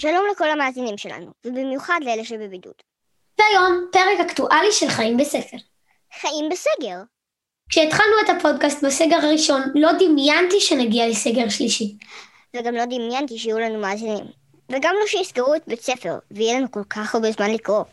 שלום 0.00 0.24
לכל 0.32 0.50
המאזינים 0.50 0.98
שלנו, 0.98 1.32
ובמיוחד 1.46 2.00
לאלה 2.02 2.24
שבבידוד. 2.24 2.74
והיום, 3.38 3.86
פרק 3.92 4.20
אקטואלי 4.26 4.72
של 4.72 4.88
חיים 4.88 5.16
בספר. 5.16 5.56
חיים 6.20 6.48
בסגר. 6.48 6.96
כשהתחלנו 7.68 8.12
את 8.24 8.30
הפודקאסט 8.30 8.84
בסגר 8.84 9.16
הראשון, 9.16 9.62
לא 9.74 9.92
דמיינתי 9.92 10.60
שנגיע 10.60 11.08
לסגר 11.08 11.48
שלישי. 11.48 11.96
וגם 12.56 12.74
לא 12.74 12.84
דמיינתי 12.84 13.38
שיהיו 13.38 13.58
לנו 13.58 13.80
מאזינים. 13.80 14.24
וגם 14.68 14.94
לא 15.00 15.06
שיסגרו 15.06 15.54
את 15.54 15.62
בית 15.66 15.80
ספר, 15.80 16.18
ויהיה 16.30 16.58
לנו 16.58 16.70
כל 16.70 16.84
כך 16.90 17.14
הרבה 17.14 17.32
זמן 17.32 17.50
לקרוא. 17.50 17.84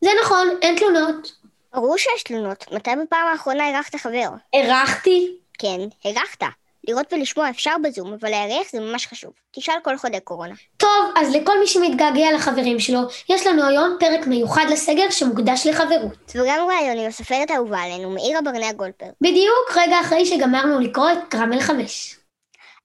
זה 0.00 0.10
נכון, 0.22 0.48
אין 0.62 0.78
תלונות. 0.78 1.32
ברור 1.74 1.96
שיש 1.98 2.22
תלונות. 2.22 2.72
מתי 2.72 2.90
בפעם 3.04 3.28
האחרונה 3.28 3.68
אירחת 3.68 3.94
חבר? 3.94 4.28
אירחתי? 4.52 5.36
כן, 5.58 5.80
אירחת. 6.04 6.42
לראות 6.88 7.12
ולשמוע 7.12 7.50
אפשר 7.50 7.74
בזום, 7.82 8.12
אבל 8.12 8.30
לארח 8.30 8.70
זה 8.72 8.80
ממש 8.80 9.06
חשוב. 9.06 9.32
תשאל 9.52 9.74
כל 9.82 9.96
חודי 9.96 10.20
קורונה. 10.20 10.54
טוב, 10.76 11.12
אז 11.16 11.34
לכל 11.34 11.60
מי 11.60 11.66
שמתגעגע 11.66 12.32
לחברים 12.34 12.80
שלו, 12.80 13.00
יש 13.28 13.46
לנו 13.46 13.68
היום 13.68 13.96
פרק 14.00 14.26
מיוחד 14.26 14.66
לסגר 14.70 15.10
שמוקדש 15.10 15.66
לחברות. 15.66 16.32
וגם 16.34 16.66
ראיון 16.68 16.98
עם 16.98 17.06
הסופרת 17.06 17.50
האהובה 17.50 17.78
עלינו, 17.82 18.10
מאירה 18.10 18.42
ברנע 18.42 18.72
גולדברג. 18.72 19.10
בדיוק 19.20 19.76
רגע 19.76 20.00
אחרי 20.00 20.26
שגמרנו 20.26 20.80
לקרוא 20.80 21.10
את 21.12 21.18
קרמל 21.28 21.60
5. 21.60 22.16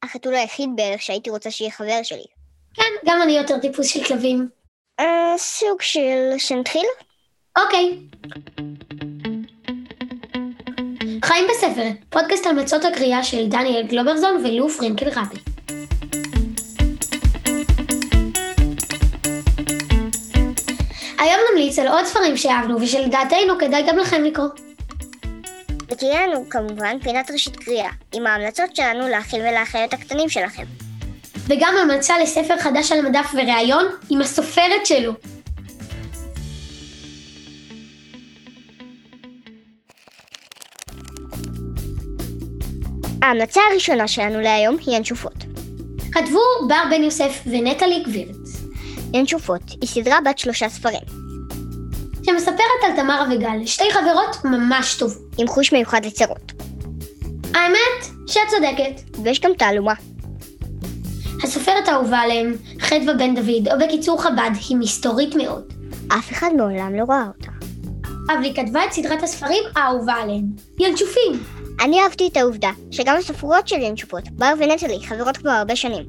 החתול 0.04 0.36
היחיד 0.36 0.70
בערך 0.76 1.02
שהייתי 1.02 1.30
רוצה 1.30 1.52
שיהיה 1.52 1.72
חבר 1.72 2.04
שלי. 2.04 2.26
כן, 2.74 2.92
גם 3.06 3.22
אני 3.22 3.38
יותר 3.38 3.58
טיפוס 3.58 3.88
של 3.88 4.04
כלבים. 4.04 4.50
אה, 5.00 5.34
סוג 5.38 5.82
של... 5.82 6.34
שנתחיל? 6.38 6.86
אוקיי. 7.58 7.98
חיים 11.32 11.48
בספר, 11.50 11.88
פודקאסט 12.10 12.46
על 12.46 12.56
מצות 12.56 12.86
הקריאה 12.86 13.24
של 13.24 13.48
דניאל 13.48 13.88
גלוברזון 13.88 14.46
ולו 14.46 14.70
פרנקל 14.70 15.10
רבי. 15.10 15.36
היום 21.20 21.40
נמליץ 21.52 21.80
על 21.80 21.88
עוד 21.88 22.06
ספרים 22.06 22.38
שאהבנו 22.38 22.82
ושלדעתנו 22.82 23.60
כדאי 23.60 23.84
גם 23.88 23.98
לכם 23.98 24.24
לקרוא. 24.24 24.48
ותהיה 25.92 26.28
לנו 26.28 26.50
כמובן 26.50 27.00
פינת 27.00 27.32
ראשית 27.32 27.56
קריאה, 27.56 27.90
עם 28.14 28.28
ההמלצות 28.28 28.76
שלנו 28.76 29.08
לאחיל 29.10 29.42
ולאחיות 29.42 29.94
הקטנים 29.94 30.30
שלכם. 30.30 30.64
וגם 31.48 31.74
המלצה 31.82 32.20
לספר 32.20 32.58
חדש 32.58 32.92
על 32.92 33.00
המדף 33.00 33.32
וראיון 33.34 33.86
עם 34.10 34.22
הסופרת 34.22 34.86
שלו. 34.86 35.14
ההמלצה 43.22 43.62
הראשונה 43.72 44.08
שלנו 44.08 44.42
להיום 44.42 44.78
היא 44.86 44.98
ינשופות. 44.98 45.34
כתבו 46.12 46.40
בר 46.68 46.84
בן 46.90 47.04
יוסף 47.04 47.42
ונטלי 47.46 48.04
גבירץ. 48.04 48.62
ינשופות 49.14 49.62
היא 49.82 49.90
סדרה 49.90 50.18
בת 50.26 50.38
שלושה 50.38 50.70
ספרים, 50.70 51.02
שמספרת 52.26 52.82
על 52.84 52.96
תמר 52.96 53.24
אביגל, 53.28 53.66
שתי 53.66 53.84
חברות 53.94 54.46
ממש 54.46 54.96
טובות. 54.96 55.22
עם 55.38 55.48
חוש 55.48 55.74
מיוחד 55.74 56.06
לצרות. 56.06 56.52
האמת 57.54 58.28
שאת 58.28 58.42
צודקת. 58.50 59.18
ויש 59.24 59.40
גם 59.40 59.52
תעלומה. 59.58 59.94
הסופרת 61.44 61.88
האהובה 61.88 62.18
עליהם, 62.18 62.54
חדווה 62.80 63.14
בן 63.14 63.36
דוד, 63.36 63.68
או 63.72 63.80
בקיצור 63.80 64.22
חב"ד, 64.22 64.52
היא 64.70 64.78
מסתורית 64.78 65.36
מאוד. 65.36 65.74
אף 66.08 66.32
אחד 66.32 66.50
מעולם 66.58 66.96
לא 66.96 67.04
ראה 67.10 67.26
אותה. 67.28 67.52
אבל 68.28 68.44
היא 68.44 68.56
כתבה 68.56 68.86
את 68.86 68.92
סדרת 68.92 69.24
הספרים 69.24 69.64
האהובה 69.76 70.14
עליהם, 70.14 70.44
ינשופים. 70.80 71.61
אני 71.80 72.02
אהבתי 72.02 72.28
את 72.28 72.38
העובדה 72.38 72.72
שגם 72.92 73.18
הספרות 73.18 73.68
של 73.68 73.82
ינשופות, 73.82 74.30
בר 74.30 74.54
ונטלי, 74.60 75.00
חברות 75.06 75.38
כבר 75.38 75.50
הרבה 75.50 75.76
שנים. 75.76 76.06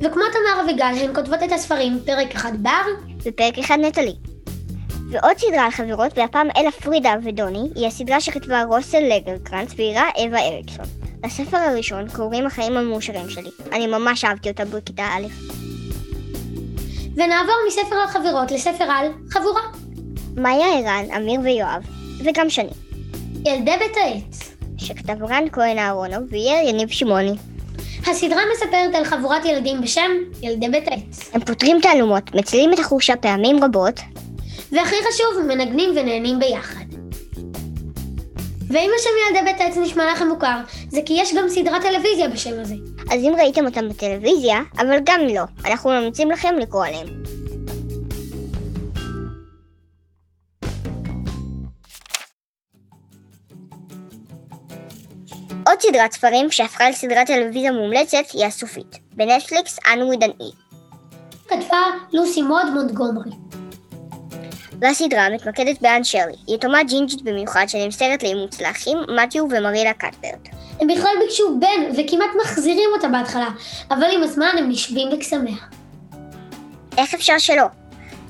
וכמו 0.00 0.22
תמר 0.32 0.62
אביגל, 0.64 0.84
הן 0.84 1.14
כותבות 1.14 1.42
את 1.44 1.52
הספרים 1.52 1.98
פרק 2.06 2.34
אחד 2.34 2.52
בר, 2.62 2.84
ופרק 3.22 3.58
אחד 3.58 3.78
נטלי. 3.78 4.14
ועוד 5.10 5.38
סדרה 5.38 5.64
על 5.64 5.70
חברות, 5.70 6.18
והפעם 6.18 6.48
אלה 6.56 6.70
פרידה 6.70 7.14
ודוני, 7.24 7.70
היא 7.74 7.86
הסדרה 7.86 8.20
שכתבה 8.20 8.62
רוסל 8.62 9.00
לגרקרנץ 9.00 9.70
ואירה 9.76 10.08
אווה 10.18 10.48
אריקסון. 10.48 10.84
לספר 11.24 11.56
הראשון 11.56 12.08
קוראים 12.08 12.46
החיים 12.46 12.76
המאושרים 12.76 13.30
שלי. 13.30 13.50
אני 13.72 13.86
ממש 13.86 14.24
אהבתי 14.24 14.48
אותה 14.48 14.64
בכיתה 14.64 15.02
א'. 15.02 15.26
ונעבור 17.14 17.54
מספר 17.68 17.96
על 17.96 18.08
חברות 18.08 18.50
לספר 18.50 18.84
על 18.84 19.06
חבורה. 19.30 19.62
מאיה 20.36 20.66
ערן, 20.78 21.04
אמיר 21.16 21.40
ויואב, 21.40 21.82
וגם 22.24 22.50
שני, 22.50 22.70
ילדי 23.46 23.76
בית 23.78 23.96
העץ. 23.96 24.49
שכתב 24.80 25.22
רן 25.22 25.44
כהן 25.52 25.78
אהרונוב 25.78 26.22
ויהיה 26.30 26.68
יניב 26.68 26.88
שמעוני. 26.88 27.34
הסדרה 28.06 28.40
מספרת 28.54 28.94
על 28.94 29.04
חבורת 29.04 29.44
ילדים 29.44 29.80
בשם 29.80 30.10
ילדי 30.42 30.68
בית 30.68 30.88
העץ. 30.88 31.30
הם 31.32 31.40
פותרים 31.40 31.78
תעלומות, 31.82 32.34
מצילים 32.34 32.72
את 32.72 32.78
החורשה 32.78 33.16
פעמים 33.16 33.64
רבות, 33.64 34.00
והכי 34.72 34.96
חשוב, 35.08 35.46
מנגנים 35.46 35.90
ונהנים 35.90 36.38
ביחד. 36.38 36.84
ואם 38.70 38.90
השם 38.98 39.10
ילדי 39.26 39.44
בית 39.44 39.60
העץ 39.60 39.76
נשמע 39.76 40.12
לכם 40.12 40.28
מוכר, 40.28 40.58
זה 40.88 41.00
כי 41.06 41.12
יש 41.12 41.34
גם 41.34 41.48
סדרת 41.48 41.82
טלוויזיה 41.82 42.28
בשם 42.28 42.60
הזה. 42.60 42.74
אז 43.10 43.20
אם 43.20 43.32
ראיתם 43.38 43.66
אותם 43.66 43.88
בטלוויזיה, 43.88 44.60
אבל 44.78 44.98
גם 45.04 45.20
לא, 45.34 45.42
אנחנו 45.64 45.90
ממליצים 45.90 46.30
לכם 46.30 46.54
לקרוא 46.58 46.86
עליהם. 46.86 47.39
סדרת 55.90 56.12
ספרים 56.12 56.50
שהפכה 56.50 56.90
לסדרת 56.90 57.26
טלוויזיה 57.26 57.72
מומלצת 57.72 58.30
היא 58.32 58.46
הסופית, 58.46 58.98
בנטפליקס 59.12 59.78
אנו 59.92 60.10
ודנאי. 60.10 60.50
כתבה 61.48 61.78
לוסי 62.12 62.42
מוד 62.42 62.66
מונטגומרי. 62.74 63.30
והסדרה 64.80 65.28
מתמקדת 65.30 65.82
באן 65.82 66.04
שרלי, 66.04 66.36
יתומה 66.48 66.82
ג'ינג'ית 66.82 67.22
במיוחד 67.22 67.64
שנמסרת 67.68 68.22
לאימוץ 68.22 68.60
לאחים 68.60 68.98
מתיו 69.22 69.44
ומרילה 69.44 69.92
קטברט. 69.92 70.48
הם 70.80 70.86
בכלל 70.88 71.12
ביקשו 71.20 71.58
בן 71.60 71.90
וכמעט 71.92 72.30
מחזירים 72.42 72.88
אותה 72.96 73.08
בהתחלה, 73.08 73.48
אבל 73.90 74.06
עם 74.12 74.22
הזמן 74.22 74.54
הם 74.58 74.68
נשבים 74.68 75.08
בקסמיה. 75.12 75.56
איך 76.98 77.14
אפשר 77.14 77.38
שלא? 77.38 77.66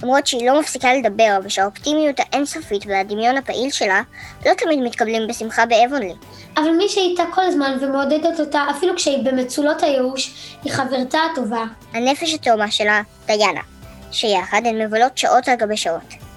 למרות 0.02 0.26
שהיא 0.26 0.50
לא 0.50 0.60
מפסיקה 0.60 0.94
לדבר, 0.94 1.38
ושהאופטימיות 1.44 2.16
האינסופית 2.18 2.82
והדמיון 2.86 3.36
הפעיל 3.36 3.70
שלה 3.70 4.02
לא 4.46 4.52
תמיד 4.54 4.78
מתקבלים 4.78 5.26
בשמחה 5.28 5.66
באבונלי. 5.66 6.14
אבל 6.56 6.70
מי 6.70 6.88
שאיתה 6.88 7.22
כל 7.34 7.42
הזמן 7.44 7.78
ומעודדת 7.80 8.40
אותה, 8.40 8.64
אפילו 8.70 8.96
כשהיא 8.96 9.24
במצולות 9.24 9.82
הייאוש, 9.82 10.54
היא 10.64 10.72
חברתה 10.72 11.18
הטובה. 11.32 11.64
הנפש 11.92 12.34
התאומה 12.34 12.70
שלה, 12.70 13.02
דיאנה, 13.26 13.60
שיחד 14.12 14.62
הן 14.64 14.82
מבלות 14.82 15.18
שעות 15.18 15.48
על 15.48 15.54
גבי 15.54 15.76
שעות. 15.76 16.29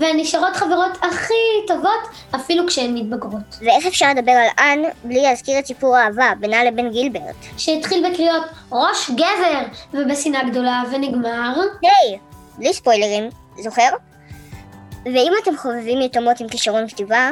והן 0.00 0.16
נשארות 0.20 0.56
חברות 0.56 0.98
הכי 1.02 1.34
טובות, 1.66 2.00
אפילו 2.34 2.66
כשהן 2.66 2.94
מתבגרות. 2.94 3.58
ואיך 3.60 3.86
אפשר 3.86 4.06
לדבר 4.10 4.32
על 4.32 4.48
אן 4.58 4.82
בלי 5.04 5.22
להזכיר 5.22 5.58
את 5.58 5.66
סיפור 5.66 5.96
האהבה 5.96 6.32
בינה 6.40 6.64
לבין 6.64 6.90
גילברט? 6.90 7.36
שהתחיל 7.56 8.10
בקריאות 8.10 8.42
ראש 8.72 9.10
גבר, 9.10 9.60
ובשנאה 9.94 10.50
גדולה, 10.50 10.82
ונגמר... 10.92 11.54
היי, 11.82 12.18
בלי 12.58 12.72
ספוילרים, 12.72 13.28
זוכר? 13.58 13.88
ואם 15.04 15.32
אתם 15.42 15.56
חובבים 15.56 16.00
יתומות 16.00 16.40
עם 16.40 16.48
כישרון 16.48 16.88
כתיבה, 16.88 17.30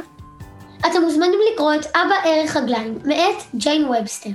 אתם 0.80 1.02
מוזמנים 1.02 1.38
לקרוא 1.52 1.74
את 1.74 1.86
אבא 1.86 2.14
ערך 2.24 2.56
רגליים, 2.56 2.98
מאת 3.04 3.42
ג'יין 3.54 3.84
ובסטר. 3.84 4.30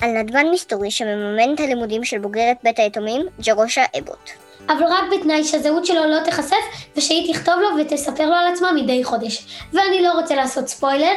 על 0.00 0.10
נדבן 0.10 0.46
מסתורי 0.52 0.90
שמממן 0.90 1.54
את 1.54 1.60
הלימודים 1.60 2.04
של 2.04 2.18
בוגרת 2.18 2.56
בית 2.62 2.78
היתומים, 2.78 3.26
ג'רושה 3.40 3.84
אבוט. 3.98 4.47
אבל 4.68 4.84
רק 4.84 5.04
בתנאי 5.12 5.44
שהזהות 5.44 5.86
שלו 5.86 6.04
לא 6.06 6.20
תיחשף, 6.24 6.56
ושהיא 6.96 7.34
תכתוב 7.34 7.54
לו 7.60 7.68
ותספר 7.80 8.26
לו 8.26 8.34
על 8.34 8.52
עצמה 8.52 8.72
מדי 8.72 9.04
חודש. 9.04 9.62
ואני 9.72 10.02
לא 10.02 10.12
רוצה 10.12 10.34
לעשות 10.34 10.68
ספוילר, 10.68 11.14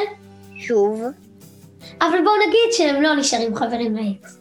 שוב, 0.57 1.03
אבל 2.01 2.17
בואו 2.23 2.35
נגיד 2.47 2.71
שהם 2.71 3.01
לא 3.01 3.15
נשארים 3.15 3.55
חברים 3.55 3.95
לעט. 3.95 4.37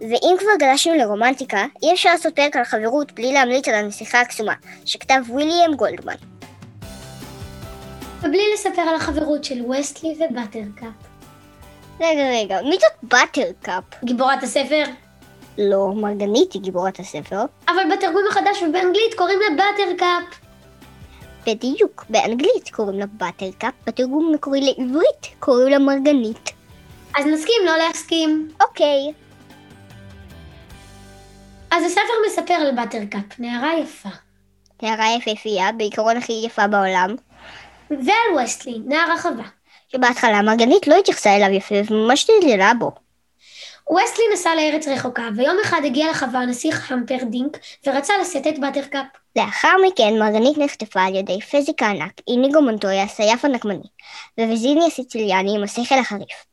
ואם 0.00 0.36
כבר 0.38 0.50
גלשנו 0.58 0.94
לרומנטיקה, 0.94 1.64
אי 1.82 1.92
אפשר 1.92 2.10
לעשות 2.10 2.36
פרק 2.36 2.56
על 2.56 2.64
חברות 2.64 3.12
בלי 3.12 3.32
להמליץ 3.32 3.68
על 3.68 3.74
הנסיכה 3.74 4.20
הקסומה, 4.20 4.54
שכתב 4.84 5.22
וויליאם 5.28 5.74
גולדמן. 5.74 6.14
ובלי 8.22 8.42
לספר 8.54 8.82
על 8.82 8.94
החברות 8.94 9.44
של 9.44 9.70
וסטלי 9.70 10.14
ובטרקאפ. 10.14 10.92
רגע, 12.00 12.30
רגע, 12.30 12.62
מי 12.62 12.76
זאת 12.80 12.92
באטרקאפ? 13.02 13.84
גיבורת 14.04 14.42
הספר, 14.42 14.84
לא, 15.60 15.92
מרגנית 15.94 16.52
היא 16.52 16.62
גיבורת 16.62 17.00
הספר. 17.00 17.42
אבל 17.68 17.96
בתרגום 17.96 18.22
החדש 18.30 18.62
ובאנגלית 18.62 19.14
קוראים 19.16 19.38
לה 19.40 19.56
באטרקאפ. 19.56 20.40
בדיוק, 21.46 22.04
באנגלית 22.08 22.70
קוראים 22.70 22.98
לה 22.98 23.06
באטרקאפ, 23.06 23.74
בתרגום 23.86 24.28
המקורי 24.28 24.60
לעברית 24.60 25.26
קוראים 25.38 25.68
לה 25.68 25.78
מרגנית. 25.78 26.50
אז 27.18 27.26
נסכים 27.26 27.62
לא 27.66 27.76
להסכים. 27.76 28.48
אוקיי, 28.60 29.12
אז 31.70 31.84
הספר 31.84 32.12
מספר 32.26 32.54
על 32.54 32.74
באטרקאפ, 32.74 33.38
נערה 33.38 33.78
יפה. 33.78 34.08
נערה 34.82 35.06
יפהפייה, 35.16 35.72
בעיקרון 35.72 36.16
הכי 36.16 36.42
יפה 36.46 36.66
בעולם, 36.66 37.14
ועל 37.90 38.44
וסטלי, 38.44 38.78
נער 38.86 39.12
החווה. 39.12 39.44
שבהתחלה 39.92 40.42
מרגנית 40.42 40.86
לא 40.86 40.94
התייחסה 40.98 41.36
אליו 41.36 41.50
יפה 41.50 41.74
וממש 41.90 42.30
זלזלה 42.30 42.72
בו. 42.78 42.92
וסלי 43.90 44.24
נסע 44.32 44.54
לארץ 44.54 44.88
רחוקה, 44.88 45.28
ויום 45.36 45.56
אחד 45.64 45.80
הגיע 45.84 46.10
לחווה 46.10 46.40
הנסיך 46.40 46.92
המפרדינק, 46.92 47.58
ורצה 47.86 48.14
לשאת 48.20 48.46
את 48.46 48.58
באטרקאפ. 48.58 49.06
לאחר 49.36 49.72
מכן 49.86 50.18
מרגנית 50.18 50.58
נחטפה 50.58 51.02
על 51.02 51.16
ידי 51.16 51.40
פזיק 51.40 51.82
הענק, 51.82 52.12
איניגו 52.28 52.62
מונטויה, 52.62 53.02
הסייף 53.02 53.44
הנקמני, 53.44 53.88
וויזיני 54.38 54.86
הסיציליאני 54.86 55.56
עם 55.56 55.62
השכל 55.62 55.94
החריף. 55.94 56.44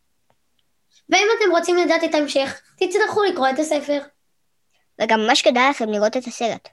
ואם 1.10 1.28
אתם 1.38 1.52
רוצים 1.52 1.78
לדעת 1.78 2.04
את 2.04 2.16
ההמשך, 2.16 2.62
תצטרכו 2.80 3.24
לקרוא 3.24 3.50
את 3.50 3.60
הספר. 3.60 4.00
וגם 5.02 5.20
ממש 5.20 5.42
כדאי 5.42 5.70
לכם 5.70 5.90
לראות 5.90 6.18
את 6.18 6.28
הסרט. 6.28 6.70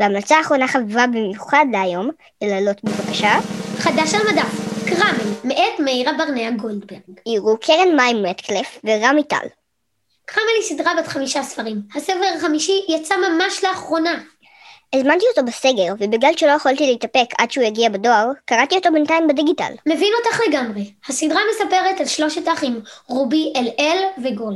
והמלצה 0.00 0.36
האחרונה 0.36 0.68
חביבה 0.68 1.06
במיוחד 1.06 1.64
להיום, 1.72 2.10
לללות 2.42 2.84
בבקשה, 2.84 3.32
חדש 3.78 4.14
על 4.14 4.20
מדף, 4.32 4.61
קרמל, 4.88 5.34
מאת 5.44 5.80
מאירה 5.84 6.12
ברנע 6.12 6.50
גולדברג. 6.50 7.00
יראו 7.26 7.56
קרן 7.60 7.96
מים 7.96 8.22
מטקלף 8.22 8.78
ורמי 8.84 9.24
טל. 9.24 9.46
קרמל 10.24 10.46
היא 10.60 10.62
סדרה 10.62 10.92
בת 10.98 11.06
חמישה 11.06 11.42
ספרים. 11.42 11.82
הספר 11.94 12.24
החמישי 12.36 12.84
יצא 12.88 13.14
ממש 13.16 13.64
לאחרונה. 13.64 14.20
הזמנתי 14.92 15.24
אותו 15.30 15.46
בסגר, 15.46 15.94
ובגלל 15.98 16.32
שלא 16.36 16.50
יכולתי 16.50 16.86
להתאפק 16.86 17.26
עד 17.38 17.50
שהוא 17.50 17.64
יגיע 17.64 17.88
בדואר, 17.88 18.26
קראתי 18.44 18.76
אותו 18.76 18.92
בינתיים 18.92 19.28
בדיגיטל. 19.28 19.72
מבין 19.86 20.12
אותך 20.18 20.40
לגמרי. 20.48 20.92
הסדרה 21.08 21.40
מספרת 21.50 22.00
על 22.00 22.06
שלושת 22.06 22.48
האחים, 22.48 22.80
רובי, 23.06 23.52
אל-אל 23.56 23.98
וגול. 24.24 24.54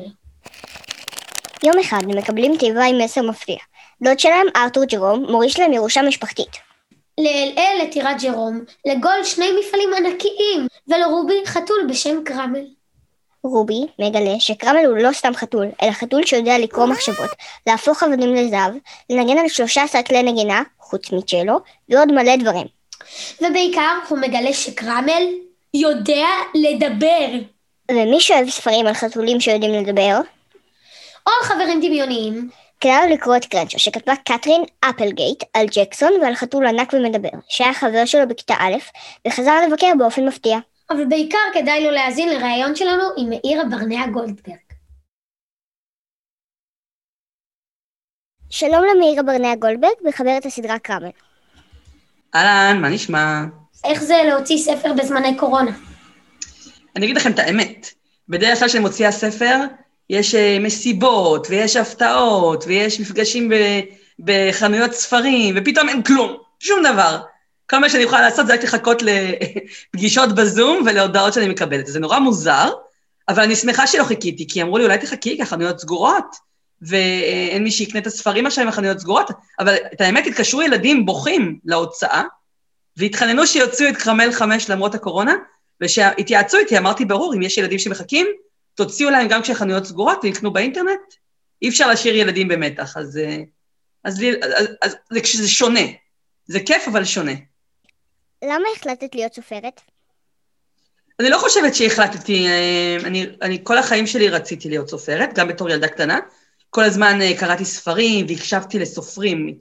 יום 1.62 1.78
אחד 1.78 2.02
הם 2.02 2.18
מקבלים 2.18 2.56
תיבה 2.56 2.84
עם 2.84 2.98
מסר 2.98 3.22
מפתיע. 3.22 3.58
דוד 4.02 4.18
שלהם, 4.18 4.46
ארתור 4.56 4.84
ג'רום, 4.84 5.26
מוריש 5.30 5.60
להם 5.60 5.72
ירושה 5.72 6.02
משפחתית. 6.02 6.65
לאל-אל 7.20 7.78
לטירת 7.82 8.22
ג'רום, 8.22 8.64
לגול 8.86 9.24
שני 9.24 9.46
מפעלים 9.60 9.90
ענקיים, 9.96 10.66
ולרובי 10.88 11.46
חתול 11.46 11.86
בשם 11.88 12.24
קרמל. 12.24 12.66
רובי 13.44 13.86
מגלה 13.98 14.40
שקרמל 14.40 14.84
הוא 14.84 14.98
לא 14.98 15.12
סתם 15.12 15.34
חתול, 15.34 15.66
אלא 15.82 15.90
חתול 15.90 16.26
שיודע 16.26 16.58
לקרוא 16.58 16.86
מחשבות, 16.86 17.30
להפוך 17.66 18.02
אבנים 18.02 18.34
לזהב, 18.34 18.72
לנגן 19.10 19.38
על 19.38 19.48
13 19.48 20.02
כלי 20.02 20.22
נגינה, 20.22 20.62
חוץ 20.80 21.12
מצ'לו, 21.12 21.58
ועוד 21.88 22.12
מלא 22.12 22.36
דברים. 22.36 22.66
ובעיקר 23.40 23.98
הוא 24.08 24.18
מגלה 24.18 24.52
שקרמל 24.52 25.22
יודע 25.74 26.26
לדבר. 26.54 27.26
ומי 27.90 28.20
שאוהב 28.20 28.50
ספרים 28.50 28.86
על 28.86 28.94
חתולים 28.94 29.40
שיודעים 29.40 29.72
לדבר, 29.72 30.20
או 31.26 31.32
על 31.40 31.44
חברים 31.44 31.80
דמיוניים, 31.80 32.50
כדאי 32.80 33.08
לו 33.08 33.14
לקרוא 33.14 33.36
את 33.36 33.44
קרנצ'ו, 33.44 33.78
שכתבה 33.78 34.12
קתרין 34.16 34.62
אפלגייט 34.80 35.42
על 35.54 35.66
ג'קסון 35.66 36.12
ועל 36.22 36.34
חתול 36.34 36.66
ענק 36.66 36.92
ומדבר, 36.92 37.38
שהיה 37.48 37.74
חבר 37.74 38.04
שלו 38.04 38.28
בכיתה 38.28 38.54
א', 38.58 38.76
וחזר 39.28 39.66
לבקר 39.66 39.92
באופן 39.98 40.26
מפתיע. 40.26 40.58
אבל 40.90 41.04
בעיקר 41.04 41.38
כדאי 41.54 41.84
לו 41.84 41.90
להאזין 41.90 42.28
לראיון 42.28 42.76
שלנו 42.76 43.02
עם 43.16 43.30
מאירה 43.30 43.64
ברנע 43.64 44.06
גולדברג. 44.06 44.56
שלום 48.50 48.84
למאירה 48.84 49.22
ברנע 49.22 49.54
גולדברג, 49.54 49.94
מחברת 50.04 50.46
הסדרה 50.46 50.78
קרמל. 50.78 51.10
אהלן, 52.34 52.82
מה 52.82 52.88
נשמע? 52.88 53.42
איך 53.84 54.02
זה 54.02 54.14
להוציא 54.26 54.58
ספר 54.58 54.92
בזמני 54.92 55.36
קורונה? 55.36 55.70
אני 56.96 57.06
אגיד 57.06 57.16
לכם 57.16 57.32
את 57.32 57.38
האמת. 57.38 57.86
בדרך 58.28 58.58
כלל 58.58 58.68
כשאני 58.68 58.82
מוציאה 58.82 59.12
ספר, 59.12 59.56
יש 60.10 60.34
אה, 60.34 60.58
מסיבות, 60.60 61.46
ויש 61.50 61.76
הפתעות, 61.76 62.64
ויש 62.66 63.00
מפגשים 63.00 63.48
ב, 63.48 63.54
בחנויות 64.18 64.92
ספרים, 64.92 65.54
ופתאום 65.58 65.88
אין 65.88 66.02
כלום, 66.02 66.36
שום 66.60 66.82
דבר. 66.92 67.20
כל 67.70 67.78
מה 67.78 67.90
שאני 67.90 68.02
יכולה 68.02 68.20
לעשות 68.20 68.46
זה 68.46 68.54
רק 68.54 68.64
לחכות 68.64 69.02
לפגישות 69.02 70.34
בזום 70.34 70.82
ולהודעות 70.86 71.32
שאני 71.32 71.48
מקבלת. 71.48 71.86
זה 71.86 72.00
נורא 72.00 72.18
מוזר, 72.18 72.70
אבל 73.28 73.42
אני 73.42 73.56
שמחה 73.56 73.86
שלא 73.86 74.04
חיכיתי, 74.04 74.46
כי 74.48 74.62
אמרו 74.62 74.78
לי, 74.78 74.84
אולי 74.84 74.98
תחכי, 74.98 75.36
כי 75.36 75.42
החנויות 75.42 75.80
סגורות, 75.80 76.36
ואין 76.82 77.62
מי 77.64 77.70
שיקנה 77.70 78.00
את 78.00 78.06
הספרים 78.06 78.46
עכשיו 78.46 78.62
עם 78.62 78.68
החנויות 78.68 78.98
סגורות, 78.98 79.30
אבל 79.58 79.74
את 79.92 80.00
האמת, 80.00 80.26
התקשרו 80.26 80.62
ילדים 80.62 81.06
בוכים 81.06 81.58
להוצאה, 81.64 82.22
והתחננו 82.96 83.46
שיוציאו 83.46 83.88
את 83.88 83.96
קרמל 83.96 84.32
חמש 84.32 84.70
למרות 84.70 84.94
הקורונה, 84.94 85.34
וכשהתייעצו 85.82 86.58
איתי, 86.58 86.78
אמרתי, 86.78 87.04
ברור, 87.04 87.34
אם 87.34 87.42
יש 87.42 87.58
ילדים 87.58 87.78
שמחכים, 87.78 88.26
תוציאו 88.76 89.10
להם 89.10 89.28
גם 89.28 89.42
כשהחנויות 89.42 89.84
סגורות 89.84 90.18
ויקנו 90.22 90.52
באינטרנט. 90.52 91.14
אי 91.62 91.68
אפשר 91.68 91.86
להשאיר 91.86 92.16
ילדים 92.16 92.48
במתח, 92.48 92.96
אז, 92.96 93.18
אה, 93.18 93.36
אז, 94.04 94.24
אז, 94.42 94.66
אז, 94.82 94.92
אז 94.92 94.96
זה, 95.10 95.42
זה 95.42 95.48
שונה. 95.48 95.80
זה 96.46 96.60
כיף, 96.60 96.88
אבל 96.88 97.04
שונה. 97.04 97.32
למה 98.44 98.64
החלטת 98.76 99.14
להיות 99.14 99.34
סופרת? 99.34 99.80
אני 101.20 101.30
לא 101.30 101.38
חושבת 101.38 101.74
שהחלטתי, 101.74 102.46
אה, 102.46 102.96
אני, 103.04 103.26
אני 103.42 103.58
כל 103.62 103.78
החיים 103.78 104.06
שלי 104.06 104.28
רציתי 104.28 104.68
להיות 104.68 104.88
סופרת, 104.88 105.34
גם 105.34 105.48
בתור 105.48 105.70
ילדה 105.70 105.88
קטנה. 105.88 106.18
כל 106.70 106.84
הזמן 106.84 107.22
אה, 107.22 107.32
קראתי 107.38 107.64
ספרים 107.64 108.26
והקשבתי 108.28 108.78
לסופרים, 108.78 109.58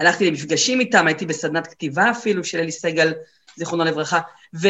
הלכתי 0.00 0.30
למפגשים 0.30 0.80
איתם, 0.80 1.06
הייתי 1.06 1.26
בסדנת 1.26 1.66
כתיבה 1.66 2.10
אפילו 2.10 2.44
של 2.44 2.58
אלי 2.58 2.72
סגל, 2.72 3.14
זיכרונו 3.56 3.84
לברכה, 3.84 4.20
ו, 4.54 4.68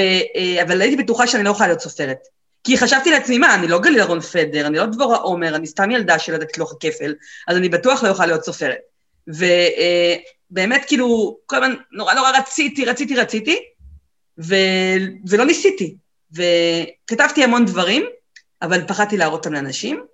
אבל 0.62 0.80
הייתי 0.80 0.96
בטוחה 0.96 1.26
שאני 1.26 1.44
לא 1.44 1.50
יכולה 1.50 1.66
להיות 1.66 1.80
סופרת. 1.80 2.18
כי 2.64 2.78
חשבתי 2.78 3.10
לעצמי, 3.10 3.38
מה, 3.38 3.54
אני 3.54 3.68
לא 3.68 3.78
גליל 3.78 4.00
אהרון 4.00 4.20
פדר, 4.20 4.66
אני 4.66 4.78
לא 4.78 4.86
דבורה 4.86 5.16
עומר, 5.16 5.56
אני 5.56 5.66
סתם 5.66 5.90
ילדה 5.90 6.18
של 6.18 6.34
לדעת 6.34 6.58
לוח 6.58 6.72
הכפל, 6.72 7.14
אז 7.48 7.56
אני 7.56 7.68
בטוח 7.68 8.02
לא 8.02 8.08
אוכל 8.08 8.26
להיות 8.26 8.44
סופרת. 8.44 8.78
ובאמת, 9.28 10.84
כאילו, 10.86 11.38
כל 11.46 11.56
הזמן 11.56 11.74
נורא 11.92 12.14
נורא 12.14 12.30
רציתי, 12.38 12.84
רציתי, 12.84 13.16
רציתי, 13.16 13.58
ו... 14.38 14.54
ולא 15.28 15.44
ניסיתי. 15.44 15.96
וכתבתי 16.32 17.44
המון 17.44 17.64
דברים, 17.64 18.04
אבל 18.62 18.86
פחדתי 18.86 19.16
להראות 19.16 19.38
אותם 19.46 19.52
לאנשים, 19.52 20.04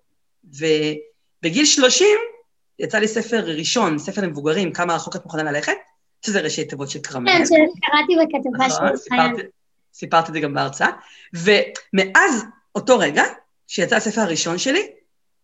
ובגיל 0.44 1.64
30 1.64 2.08
יצא 2.78 2.98
לי 2.98 3.08
ספר 3.08 3.44
ראשון, 3.46 3.98
ספר 3.98 4.22
למבוגרים, 4.22 4.72
כמה 4.72 4.94
רחוק 4.94 5.16
את 5.16 5.24
מוכנה 5.24 5.42
ללכת, 5.42 5.76
שזה 6.26 6.40
ראשי 6.40 6.64
תיבות 6.64 6.90
של 6.90 6.98
קרמל. 6.98 7.32
כן, 7.32 7.44
שקראתי 7.44 8.14
בכתבה 8.26 8.66
נכון, 8.66 8.88
של 8.88 9.02
חייל. 9.08 9.46
סיפרתי 9.94 10.28
את 10.28 10.32
זה 10.34 10.40
גם 10.40 10.54
בהרצאה, 10.54 10.88
ומאז 11.34 12.44
אותו 12.74 12.98
רגע, 12.98 13.24
שיצא 13.66 13.96
הספר 13.96 14.20
הראשון 14.20 14.58
שלי, 14.58 14.86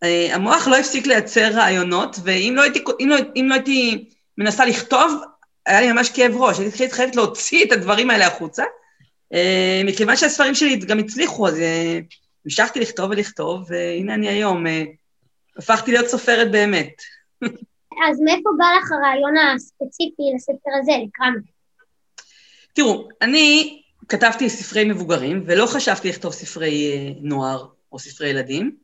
אה, 0.03 0.35
המוח 0.35 0.69
לא 0.69 0.77
הפסיק 0.77 1.07
לייצר 1.07 1.51
רעיונות, 1.53 2.17
ואם 2.25 2.53
לא 2.57 2.63
הייתי, 2.63 2.85
אם 3.01 3.09
לא, 3.09 3.17
אם 3.37 3.47
לא 3.49 3.55
הייתי 3.55 4.09
מנסה 4.39 4.65
לכתוב, 4.65 5.23
היה 5.67 5.81
לי 5.81 5.93
ממש 5.93 6.11
כאב 6.11 6.33
ראש, 6.37 6.59
הייתי 6.59 6.91
חייבת 6.91 7.17
להוציא 7.17 7.65
את 7.65 7.73
הדברים 7.73 8.11
האלה 8.11 8.27
החוצה. 8.27 8.65
אה, 9.33 9.83
מכיוון 9.85 10.17
שהספרים 10.17 10.55
שלי 10.55 10.77
גם 10.77 10.99
הצליחו, 10.99 11.49
אז 11.49 11.61
אה, 11.61 11.99
המשכתי 12.45 12.81
לכתוב 12.81 13.11
ולכתוב, 13.11 13.65
והנה 13.69 14.15
אני 14.15 14.29
היום, 14.29 14.65
הפכתי 15.59 15.93
להיות 15.93 16.07
סופרת 16.07 16.51
באמת. 16.51 17.03
אז 18.09 18.21
מאיפה 18.25 18.51
בא 18.59 18.65
לך 18.79 18.93
הרעיון 18.93 19.35
הספציפי 19.37 20.23
לספר 20.35 20.71
הזה, 20.81 20.93
לקרמל? 21.07 21.41
תראו, 22.73 23.09
אני 23.23 23.83
כתבתי 24.11 24.51
ספרי 24.51 24.85
מבוגרים, 24.85 25.45
ולא 25.47 25.67
חשבתי 25.67 26.09
לכתוב 26.09 26.33
ספרי 26.33 26.93
אה, 26.93 27.13
נוער 27.21 27.67
או 27.93 27.99
ספרי 27.99 28.29
ילדים, 28.29 28.77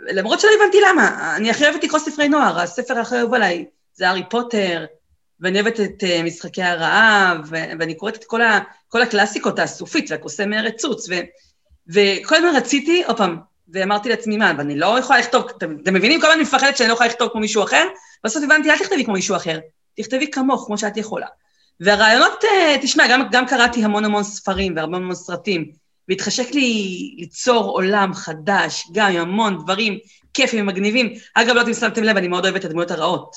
למרות 0.00 0.40
שלא 0.40 0.50
הבנתי 0.60 0.78
למה. 0.90 1.36
אני 1.36 1.50
הכי 1.50 1.64
אוהבת 1.64 1.84
לקרוא 1.84 2.00
ספרי 2.00 2.28
נוער, 2.28 2.60
הספר 2.60 2.98
הכי 2.98 3.14
אוהב 3.14 3.34
עליי 3.34 3.64
זה 3.94 4.08
הארי 4.08 4.22
פוטר, 4.30 4.84
ואני 5.40 5.60
אוהבת 5.60 5.80
את 5.80 6.02
uh, 6.02 6.22
משחקי 6.24 6.62
הרעב, 6.62 7.38
ואני 7.50 7.94
קוראת 7.94 8.16
את 8.16 8.24
כל, 8.24 8.42
ה, 8.42 8.60
כל 8.88 9.02
הקלאסיקות, 9.02 9.58
האסופית 9.58 10.10
והקוסם 10.10 10.50
מארץ 10.50 10.80
צוץ, 10.80 11.08
ו, 11.08 11.14
וכל 11.88 12.34
הזמן 12.34 12.56
רציתי, 12.56 13.04
עוד 13.04 13.16
פעם, 13.16 13.36
ואמרתי 13.68 14.08
לעצמי, 14.08 14.36
מה, 14.36 14.52
ואני 14.58 14.78
לא 14.78 14.98
יכולה 14.98 15.18
לכתוב, 15.18 15.44
אתם, 15.56 15.76
אתם 15.82 15.94
מבינים? 15.94 16.20
כל 16.20 16.26
הזמן 16.26 16.38
אני 16.38 16.48
מפחדת 16.48 16.76
שאני 16.76 16.88
לא 16.88 16.94
יכולה 16.94 17.08
לכתוב 17.08 17.28
כמו 17.28 17.40
מישהו 17.40 17.62
אחר, 17.62 17.84
בסוף 18.24 18.44
הבנתי, 18.44 18.70
אל 18.70 18.78
תכתבי 18.78 19.04
כמו 19.04 19.14
מישהו 19.14 19.36
אחר, 19.36 19.58
תכתבי 19.96 20.30
כמוך, 20.30 20.64
כמו 20.66 20.78
שאת 20.78 20.96
יכולה. 20.96 21.26
והרעיונות, 21.80 22.44
אה, 22.44 22.76
תשמע, 22.82 23.04
גם, 23.10 23.22
גם 23.30 23.46
קראתי 23.46 23.84
המון 23.84 24.04
המון 24.04 24.22
ספרים 24.22 24.76
והרבה 24.76 24.96
המון 24.96 25.14
סרטים, 25.14 25.70
והתחשק 26.08 26.54
לי 26.54 27.14
ליצור 27.18 27.70
עולם 27.70 28.14
חדש, 28.14 28.86
גם 28.92 29.12
עם 29.12 29.20
המון 29.20 29.58
דברים 29.62 29.98
כיפים 30.34 30.60
ומגניבים. 30.60 31.14
אגב, 31.34 31.54
לא 31.54 31.60
יודעת 31.60 31.68
אם 31.68 31.80
שמתם 31.80 32.02
לב, 32.02 32.16
אני 32.16 32.28
מאוד 32.28 32.44
אוהבת 32.44 32.60
את 32.60 32.64
הדמויות 32.64 32.90
הרעות. 32.90 33.36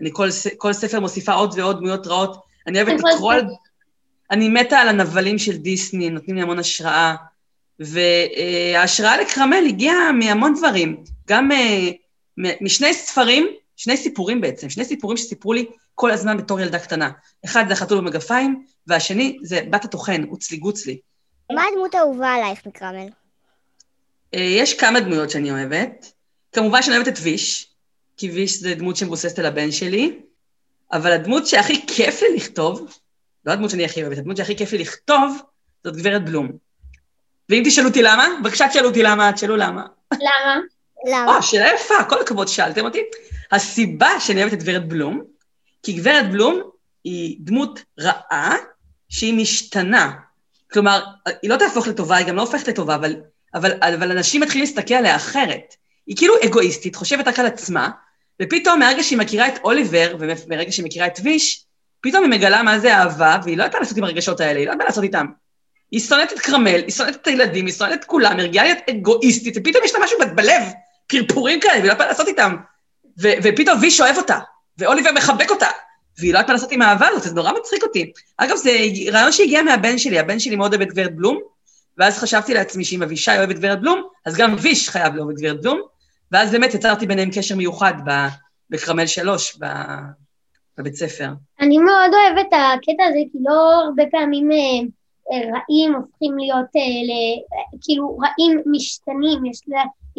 אני 0.00 0.10
כל, 0.12 0.28
כל 0.56 0.72
ספר 0.72 1.00
מוסיפה 1.00 1.32
עוד 1.32 1.54
ועוד 1.56 1.78
דמויות 1.78 2.06
רעות. 2.06 2.42
אני 2.66 2.82
אוהבת 2.82 3.00
לקרוא 3.14 3.32
על... 3.32 3.46
אני 4.30 4.48
מתה 4.48 4.78
על 4.78 4.88
הנבלים 4.88 5.38
של 5.38 5.56
דיסני, 5.56 6.10
נותנים 6.10 6.36
לי 6.36 6.42
המון 6.42 6.58
השראה. 6.58 7.14
וההשראה 7.80 9.16
לקרמל 9.20 9.64
הגיעה 9.68 10.12
מהמון 10.12 10.54
דברים, 10.58 11.04
גם 11.28 11.52
אה, 11.52 11.90
משני 12.60 12.94
ספרים, 12.94 13.48
שני 13.78 13.96
סיפורים 13.96 14.40
בעצם, 14.40 14.70
שני 14.70 14.84
סיפורים 14.84 15.16
שסיפרו 15.16 15.52
לי 15.52 15.66
כל 15.94 16.10
הזמן 16.10 16.36
בתור 16.36 16.60
ילדה 16.60 16.78
קטנה. 16.78 17.10
אחד 17.44 17.64
זה 17.68 17.72
החתול 17.72 17.98
במגפיים, 17.98 18.64
והשני 18.86 19.38
זה 19.42 19.60
בת 19.70 19.84
הטוחן, 19.84 20.24
אוצלי 20.24 20.56
גוצלי. 20.56 20.98
מה 21.52 21.62
הדמות 21.72 21.94
האהובה 21.94 22.28
עלייך 22.28 22.66
מקרמל? 22.66 23.08
אה, 24.34 24.40
יש 24.40 24.74
כמה 24.74 25.00
דמויות 25.00 25.30
שאני 25.30 25.50
אוהבת. 25.50 26.12
כמובן 26.52 26.82
שאני 26.82 26.96
אוהבת 26.96 27.08
את 27.08 27.18
ויש, 27.22 27.68
כי 28.16 28.30
ויש 28.30 28.60
זה 28.60 28.74
דמות 28.74 28.96
שמבוססת 28.96 29.38
על 29.38 29.46
הבן 29.46 29.72
שלי, 29.72 30.18
אבל 30.92 31.12
הדמות 31.12 31.46
שהכי 31.46 31.86
כיף 31.86 32.22
לי 32.22 32.36
לכתוב, 32.36 32.98
לא 33.44 33.52
הדמות 33.52 33.70
שאני 33.70 33.84
הכי 33.84 34.02
אוהבת, 34.02 34.18
הדמות 34.18 34.36
שהכי 34.36 34.56
כיף 34.56 34.72
לי 34.72 34.78
לכתוב, 34.78 35.38
זאת 35.84 35.96
גברת 35.96 36.24
בלום. 36.24 36.48
ואם 37.48 37.62
תשאלו 37.66 37.88
אותי 37.88 38.02
למה, 38.02 38.26
בבקשה 38.42 38.68
תשאלו 38.68 38.88
אותי 38.88 39.02
למה, 39.02 39.32
תשאלו 39.32 39.56
למה. 39.56 39.86
למה? 40.12 40.60
למה? 41.06 41.36
או, 41.36 41.42
שאלה 41.42 41.74
יפה, 41.74 42.04
כל 42.08 42.20
הכבוד 42.20 42.48
שאלתם 42.48 42.84
אותי. 42.84 43.02
הסיבה 43.52 44.20
שאני 44.20 44.42
אוהבת 44.42 44.52
את 44.52 44.62
גברת 44.62 44.88
בלום, 44.88 45.22
כי 45.82 45.92
גברת 45.92 46.30
בלום 46.30 46.62
היא 47.04 47.36
דמות 47.40 47.82
רעה 48.00 48.56
שהיא 49.08 49.34
משתנה. 49.34 50.12
כלומר, 50.72 51.04
היא 51.42 51.50
לא 51.50 51.56
תהפוך 51.56 51.88
לטובה, 51.88 52.16
היא 52.16 52.26
גם 52.26 52.36
לא 52.36 52.40
הופכת 52.40 52.68
לטובה, 52.68 52.94
אבל, 52.94 53.16
אבל, 53.54 53.72
אבל 53.82 54.12
אנשים 54.12 54.40
מתחילים 54.40 54.64
להסתכל 54.64 54.94
עליה 54.94 55.16
אחרת. 55.16 55.74
היא 56.06 56.16
כאילו 56.16 56.34
אגואיסטית, 56.44 56.96
חושבת 56.96 57.28
רק 57.28 57.38
על 57.38 57.46
עצמה, 57.46 57.88
ופתאום 58.42 58.78
מהרגע 58.78 59.02
שהיא 59.02 59.18
מכירה 59.18 59.48
את 59.48 59.58
אוליבר, 59.64 60.16
ומרגע 60.18 60.72
שהיא 60.72 60.84
מכירה 60.84 61.06
את 61.06 61.18
ויש, 61.24 61.64
פתאום 62.00 62.22
היא 62.22 62.30
מגלה 62.30 62.62
מה 62.62 62.78
זה 62.78 62.94
אהבה, 62.96 63.38
והיא 63.44 63.56
לא 63.56 63.62
יודעת 63.62 63.80
לעשות 63.80 63.98
עם 63.98 64.04
הרגשות 64.04 64.40
האלה, 64.40 64.58
היא 64.58 64.66
לא 64.66 64.72
יודעת 64.72 64.88
לעשות 64.88 65.04
איתם. 65.04 65.26
היא 65.90 66.00
שונאת 66.00 66.32
את 66.32 66.38
כרמל, 66.38 66.80
היא 66.86 66.90
שונאת 66.90 67.16
את 67.16 67.26
הילדים, 67.26 67.66
היא 67.66 67.74
שונאת 67.74 68.00
את 68.00 68.04
כולם, 68.04 68.36
היא 68.36 68.44
רגילה 68.44 68.64
להיות 68.64 68.78
אגואיסטית, 68.90 69.56
ופתאום 69.56 69.84
יש 69.84 69.94
לה 69.94 70.00
משהו 70.04 70.18
בלב, 70.34 70.62
פרפורים 71.08 71.60
כאלה, 71.60 71.80
והיא 71.80 71.92
לא 71.92 71.98
מה 71.98 72.06
לעשות 72.06 72.28
איתם. 72.28 72.56
ו- 73.22 73.38
ופתאום 73.42 73.78
ויש 73.80 74.00
אוהב 74.00 74.16
אותה, 74.16 74.38
ואוליבר 74.78 75.10
מחבק 75.12 75.50
אותה, 75.50 75.66
והיא 76.18 76.34
לא 76.34 76.40
מה 76.46 76.52
לעשות 76.52 76.72
עם 76.72 76.82
האהבה 76.82 77.08
הזאת, 77.08 77.22
זה 77.22 77.34
נורא 77.34 77.52
מצחיק 77.52 77.82
אותי. 77.82 78.12
אגב, 78.36 78.56
זה 78.56 78.70
רעיון 79.12 79.32
שהגיע 79.32 79.62
מהבן 79.62 79.98
שלי, 79.98 80.18
הבן 80.18 80.38
שלי 80.38 80.56
מאוד 80.56 80.74
אוהב 80.74 80.82
את 80.82 80.92
גברת 80.92 81.16
בלום, 81.16 81.38
ואז 81.98 82.18
חשבתי 82.18 82.54
לעצמי 82.54 82.84
שאם 82.84 83.02
אבישי 83.02 83.30
אוהב 83.38 83.50
את 83.50 83.58
גברת 83.58 83.80
בלום, 83.80 84.02
אז 84.26 84.36
גם 84.36 84.56
ויש 84.62 84.88
חייב 84.88 85.14
לאהוב 85.14 85.30
את 85.30 85.36
גברת 85.36 85.62
בלום, 85.62 85.80
ואז 86.32 86.50
באמת 86.52 86.74
יצרתי 86.74 87.06
ביניהם 87.06 87.30
קשר 87.30 87.56
מיוחד 87.56 87.94
בכרמל 88.70 89.06
שלוש, 89.06 89.58
בבית 90.78 90.94
ספר. 90.94 91.28
אני 91.60 91.78
מאוד 91.78 92.10
אוהבת 92.14 92.46
את 92.48 92.52
הקטע 92.52 93.04
הזה, 93.08 93.18
כי 93.32 93.38
לא 93.44 93.84
הרבה 93.84 94.02
פעמים 94.10 94.52
אה, 94.52 94.56
אה, 95.32 95.38
רעים 95.38 95.94
הופכים 95.94 96.38
להיות, 96.38 96.66
אה, 96.76 97.78
כאילו 97.82 98.18
רעים 98.18 98.62
משתנים, 98.66 99.46
יש, 99.46 99.60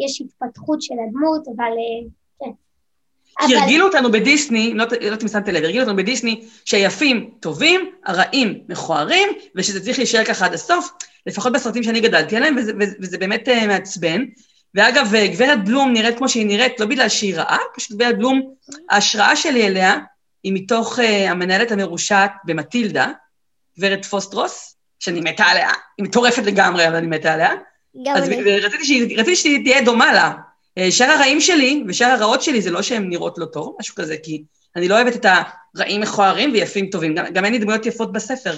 יש 0.04 0.20
התפתחות 0.20 0.82
של 0.82 0.94
הדמות, 1.08 1.48
אבל 1.56 1.72
כן. 2.40 2.50
כי 3.46 3.56
הרגילו 3.56 3.86
אותנו 3.86 4.12
בדיסני, 4.12 4.74
לא 4.74 4.84
יודעת 5.00 5.22
אם 5.22 5.28
שמתם 5.28 5.52
לב, 5.52 5.64
הרגילו 5.64 5.82
אותנו 5.84 5.96
בדיסני 5.96 6.44
שהיפים 6.64 7.30
טובים, 7.40 7.90
הרעים 8.04 8.60
מכוערים, 8.68 9.28
ושזה 9.56 9.84
צריך 9.84 9.98
להישאר 9.98 10.24
ככה 10.24 10.46
עד 10.46 10.54
הסוף, 10.54 10.90
לפחות 11.26 11.52
בסרטים 11.52 11.82
שאני 11.82 12.00
גדלתי 12.00 12.36
עליהם, 12.36 12.56
וזה, 12.58 12.72
וזה 13.00 13.18
באמת 13.18 13.48
uh, 13.48 13.66
מעצבן. 13.66 14.24
ואגב, 14.74 15.12
גברת 15.32 15.64
בלום 15.64 15.92
נראית 15.92 16.18
כמו 16.18 16.28
שהיא 16.28 16.46
נראית, 16.46 16.80
לא 16.80 16.86
בגלל 16.86 17.08
שהיא 17.08 17.34
רעה, 17.36 17.58
פשוט 17.74 17.96
גברת 17.96 18.18
בלום, 18.18 18.54
ההשראה 18.90 19.36
שלי 19.36 19.66
אליה 19.66 19.98
היא 20.42 20.52
מתוך 20.52 20.98
uh, 20.98 21.02
המנהלת 21.02 21.72
המרושעת 21.72 22.32
במטילדה, 22.44 23.12
גברת 23.78 24.04
פוסטרוס, 24.04 24.76
שאני 24.98 25.20
מתה 25.20 25.44
עליה, 25.44 25.70
היא 25.98 26.06
מטורפת 26.06 26.42
לגמרי, 26.42 26.88
אבל 26.88 26.96
אני 26.96 27.06
מתה 27.06 27.34
עליה. 27.34 27.50
גם 28.04 28.16
אז 28.16 28.28
אני. 28.28 28.60
רציתי 28.60 28.84
שהיא, 28.84 29.18
רציתי 29.18 29.36
שהיא 29.36 29.64
תהיה 29.64 29.84
דומה 29.84 30.12
לה. 30.12 30.32
אה, 30.78 30.90
שאר 30.90 31.10
הרעים 31.10 31.40
שלי 31.40 31.84
ושאר 31.88 32.06
הרעות 32.06 32.42
שלי 32.42 32.62
זה 32.62 32.70
לא 32.70 32.82
שהן 32.82 33.08
נראות 33.08 33.38
לא 33.38 33.44
טוב, 33.44 33.76
משהו 33.80 33.94
כזה, 33.94 34.16
כי 34.16 34.42
אני 34.76 34.88
לא 34.88 34.94
אוהבת 34.94 35.16
את 35.16 35.26
הרעים 35.74 36.00
מכוערים 36.00 36.52
ויפים 36.52 36.86
טובים. 36.90 37.14
גם, 37.14 37.24
גם 37.32 37.44
אין 37.44 37.52
לי 37.52 37.58
דמויות 37.58 37.86
יפות 37.86 38.12
בספר. 38.12 38.54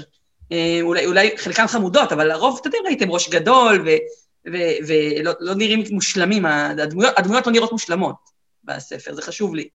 אה, 0.53 0.79
אולי, 0.83 1.07
אולי 1.07 1.31
חלקן 1.37 1.67
חמודות, 1.67 2.13
אבל 2.13 2.29
לרוב, 2.29 2.59
אתם 2.61 2.69
יודעים, 2.69 2.87
ראיתם 2.87 3.11
ראש 3.11 3.29
גדול, 3.29 3.85
ולא 4.45 5.33
לא 5.41 5.55
נראים 5.55 5.83
מושלמים, 5.91 6.47
הדמויות, 6.47 7.19
הדמויות 7.19 7.47
לא 7.47 7.53
נראות 7.53 7.73
מושלמות 7.73 8.17
בספר, 8.65 9.15
זה 9.15 9.23
חשוב 9.23 9.55
לי. 9.55 9.69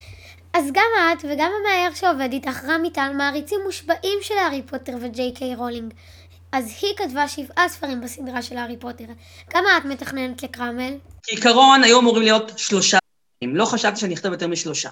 אז 0.54 0.72
גם 0.74 0.84
את 1.14 1.26
וגם 1.26 1.52
המאייר 1.60 1.94
שעובד 1.94 2.30
איתך, 2.32 2.64
רמי 2.68 2.90
טל, 2.90 3.12
מעריצים 3.14 3.60
מושבעים 3.66 4.20
של 4.22 4.34
הארי 4.38 4.62
פוטר 4.62 4.94
וג'יי 5.02 5.34
קיי 5.34 5.56
רולינג. 5.56 5.94
אז 6.52 6.74
היא 6.82 6.96
כתבה 6.98 7.28
שבעה 7.28 7.70
ספרים 7.70 8.02
בסדרה 8.02 8.42
של 8.42 8.58
הארי 8.58 8.78
פוטר. 8.78 9.06
כמה 9.50 9.78
את 9.78 9.86
מתכננת 9.86 10.44
לקרמל? 10.44 10.94
כעיקרון, 11.24 11.84
היו 11.84 12.00
אמורים 12.00 12.24
להיות 12.24 12.52
שלושה. 12.58 12.98
לא 13.42 13.66
חשבתי 13.66 14.00
שאני 14.00 14.14
אכתוב 14.14 14.32
יותר 14.32 14.48
משלושה. 14.48 14.90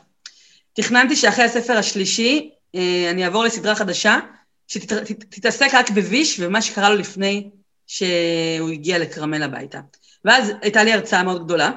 תכננתי 0.74 1.15
שאחרי 1.15 1.45
הספר 1.45 1.77
השלישי, 1.77 2.50
אה, 2.75 3.07
אני 3.12 3.25
אעבור 3.25 3.43
לסדרה 3.43 3.75
חדשה, 3.75 4.19
שתתעסק 4.67 5.69
רק 5.74 5.89
בוויש 5.89 6.39
ומה 6.39 6.62
שקרה 6.62 6.89
לו 6.89 6.95
לפני 6.95 7.50
שהוא 7.88 8.69
הגיע 8.69 9.00
לקרמל 9.00 9.43
הביתה. 9.43 9.79
ואז 10.25 10.51
הייתה 10.62 10.83
לי 10.83 10.93
הרצאה 10.93 11.24
מאוד 11.24 11.45
גדולה, 11.45 11.71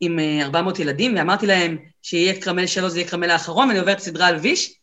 עם 0.00 0.18
400 0.42 0.76
אה, 0.76 0.82
ילדים, 0.82 1.16
ואמרתי 1.16 1.46
להם 1.46 1.78
שיהיה 2.02 2.40
קרמל 2.40 2.66
שלו, 2.66 2.90
זה 2.90 2.98
יהיה 2.98 3.08
קרמל 3.08 3.30
האחרון, 3.30 3.68
ואני 3.68 3.78
עוברת 3.78 3.98
סדרה 3.98 4.26
על 4.26 4.36
ויש, 4.36 4.74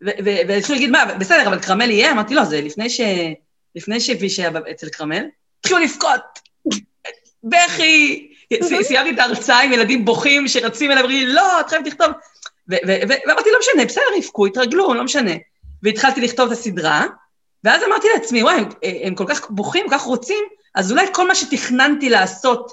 והתחילו 0.00 0.74
להגיד, 0.74 0.90
מה, 0.90 1.04
בסדר, 1.20 1.48
אבל 1.48 1.58
קרמל 1.58 1.90
יהיה? 1.90 2.12
אמרתי, 2.12 2.34
לא, 2.34 2.44
זה 2.44 2.60
לפני, 2.60 2.90
ש... 2.90 3.00
לפני 3.76 4.00
שוויש 4.00 4.38
היה 4.38 4.50
אצל 4.70 4.88
קרמל. 4.88 5.24
התחילו 5.60 5.78
לבכות, 5.78 6.20
בכי, 7.44 8.28
סיימתי 8.82 9.10
את 9.10 9.18
ההרצאה 9.18 9.60
עם 9.60 9.72
ילדים 9.72 10.04
בוכים 10.04 10.48
שרצים 10.48 10.90
אליי, 10.90 11.02
ואומרים 11.02 11.26
לי, 11.26 11.32
לא, 11.34 11.60
את 11.60 11.68
חייבת 11.68 11.86
לכתוב. 11.86 12.08
ואמרתי, 12.68 13.50
לא 13.52 13.58
משנה, 13.60 13.84
בסדר, 13.84 14.04
יבכו, 14.18 14.46
יתרגלו, 14.46 14.94
לא 14.94 15.04
משנה. 15.04 15.32
והתחלתי 15.82 16.20
לכתוב 16.20 16.46
את 16.46 16.52
הסדרה, 16.52 17.06
ואז 17.64 17.82
אמרתי 17.82 18.06
לעצמי, 18.14 18.42
וואי, 18.42 18.56
הם, 18.56 18.68
הם 19.02 19.14
כל 19.14 19.24
כך 19.28 19.50
בוכים, 19.50 19.88
כל 19.88 19.94
כך 19.94 20.02
רוצים, 20.02 20.44
אז 20.74 20.92
אולי 20.92 21.06
כל 21.12 21.28
מה 21.28 21.34
שתכננתי 21.34 22.10
לעשות 22.10 22.72